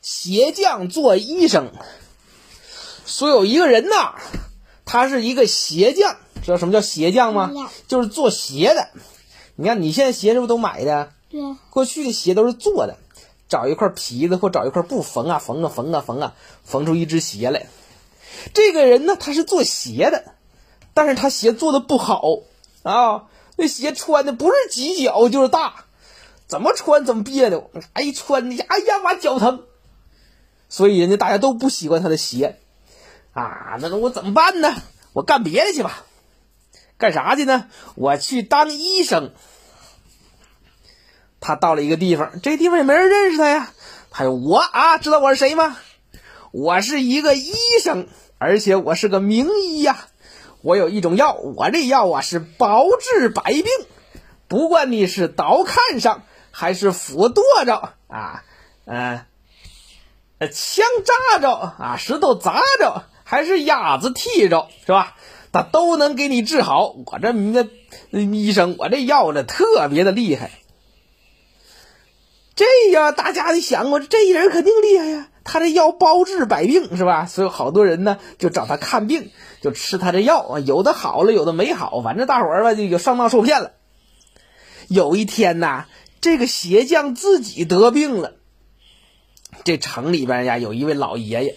[0.00, 1.72] 鞋匠做医生。
[3.06, 4.14] 说有一个人呐，
[4.84, 7.50] 他是一个鞋匠，知道什么叫鞋匠吗？
[7.86, 8.88] 就是做鞋的。
[9.56, 11.12] 你看你现在鞋是不是都买的？
[11.30, 11.40] 对。
[11.70, 12.96] 过去的鞋都是做的，
[13.48, 16.34] 找一块皮子或找一块布缝啊缝啊缝啊缝啊，
[16.64, 17.66] 缝出一只鞋来。
[18.54, 20.34] 这个人呢，他是做鞋的，
[20.94, 22.22] 但是他鞋做的不好
[22.82, 23.24] 啊，
[23.56, 25.86] 那鞋穿的不是挤脚就是大，
[26.46, 29.64] 怎么穿怎么别扭，哎，穿的哎呀妈脚疼，
[30.68, 32.58] 所以人家大家都不喜欢他的鞋，
[33.32, 34.74] 啊，那我怎么办呢？
[35.12, 36.04] 我干别的去吧，
[36.98, 37.66] 干啥去呢？
[37.94, 39.32] 我去当医生。
[41.40, 43.72] 他到了一个地方，这地方也没人认识他呀。
[44.10, 45.76] 他说：“我啊，知道我是谁吗？
[46.50, 48.08] 我是一个医生。”
[48.40, 50.06] 而且我是个名医呀，
[50.62, 53.64] 我有一种药，我这药啊是包治百病，
[54.46, 58.44] 不管你是刀砍上还是斧剁着啊，
[58.84, 59.24] 嗯，
[60.46, 65.16] 枪扎着啊，石头砸着，还是鸭子踢着，是吧？
[65.50, 66.94] 他都能给你治好。
[67.06, 67.68] 我这名
[68.10, 70.50] 医生，我这药呢特别的厉害。
[72.54, 75.28] 这呀，大家得想过，这人肯定厉害呀。
[75.44, 77.24] 他这药包治百病是吧？
[77.26, 79.30] 所以好多人呢就找他看病，
[79.62, 83.72] 就吃他这药啊，有的好了，有的没好，反正大伙儿吧就有上当受骗了。
[84.88, 85.86] 有一天呐，
[86.20, 88.34] 这个鞋匠自己得病了。
[89.64, 91.54] 这城里边呀有一位老爷爷，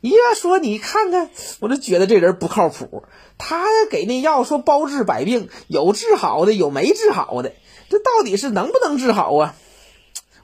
[0.00, 3.04] 爷爷说：“你看看，我就觉得这人不靠谱。
[3.36, 7.52] 他给那药说包治百病，有治好的，有没治好的，
[7.88, 9.54] 这到底是能不能治好啊？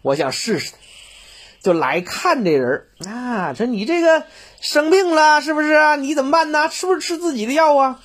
[0.03, 0.73] 我想试试。”
[1.63, 4.25] 就来看这人啊，说你这个
[4.61, 5.97] 生病了是不是啊？
[5.97, 6.69] 你怎么办呢？
[6.71, 8.01] 是不是吃自己的药啊？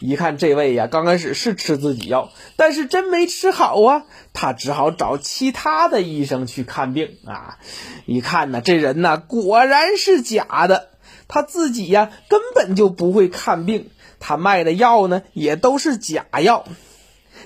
[0.00, 7.58] 一看这位呀，刚开始是吃自己药，但是真没吃好啊，他只好找其他的医生去看病啊。
[8.06, 10.88] 一看呢，这人呢果然是假的，
[11.28, 16.64] 他自己呀根本就不会看病，他卖的药呢也都是假药。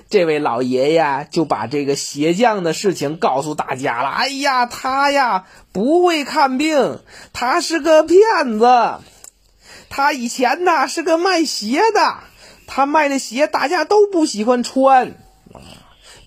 [0.09, 4.09] 这位老爷爷就把这个鞋匠的事情告诉大家了。
[4.09, 6.99] 哎呀，他呀不会看病，
[7.33, 8.99] 他是个骗子。
[9.89, 12.19] 他以前呢是个卖鞋的，
[12.67, 15.13] 他卖的鞋大家都不喜欢穿。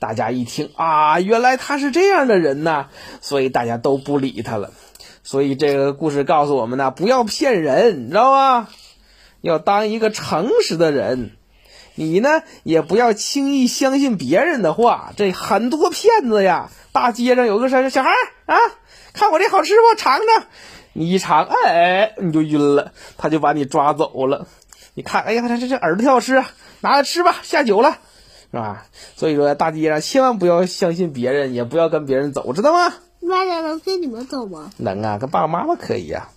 [0.01, 2.87] 大家一听啊，原来他是这样的人呐，
[3.21, 4.73] 所以大家都不理他了。
[5.25, 8.69] 所以这个故事告诉我们呢，不要骗人，你知道吗？
[9.41, 11.33] 要当一个诚实的人。
[11.97, 16.71] 你呢，也不要轻易相信别人的话，这很多骗子呀。
[16.93, 18.11] 大街上有个啥小孩
[18.47, 18.57] 啊，
[19.13, 19.99] 看我这好吃不？
[19.99, 20.47] 尝尝。
[20.93, 24.47] 你一尝，哎，你就晕了，他就把你抓走了。
[24.99, 26.43] 你看，哎呀，这这这耳朵挺好吃，
[26.81, 27.99] 拿来吃吧，下酒了，
[28.51, 28.85] 是吧？
[29.15, 32.93] 所以说，大街上千万不要相信别人，也不要跟别人走，知道吗？
[33.21, 34.73] 能跟你们走吗？
[34.77, 36.31] 能啊，跟爸爸妈妈可以呀。